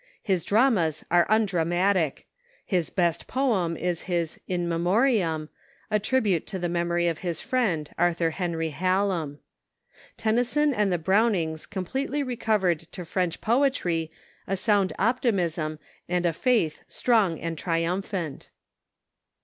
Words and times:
His 0.23 0.43
dramas 0.43 1.05
are 1.11 1.27
nndraraatic. 1.27 2.23
His 2.65 2.89
best 2.89 3.27
poem 3.27 3.77
is 3.77 4.01
his 4.09 4.39
"In 4.47 4.67
Memoriam 4.67 5.49
"—a 5.91 5.99
tribute 5.99 6.47
to 6.47 6.57
the 6.57 6.67
memory 6.67 7.07
of 7.07 7.19
his 7.19 7.39
friend, 7.39 7.87
Arthur 7.99 8.31
Henry 8.31 8.71
Hallam. 8.71 9.37
Tennyson 10.17 10.73
and 10.73 10.91
the 10.91 10.97
Brownings 10.97 11.67
completely 11.67 12.23
recovered 12.23 12.79
to 12.93 13.01
English 13.15 13.41
poetry 13.41 14.11
a 14.47 14.57
sound 14.57 14.91
optimism 14.97 15.77
and 16.09 16.25
a 16.25 16.33
faith 16.33 16.81
strong 16.87 17.39
and 17.39 17.55
triumphant. 17.55 18.49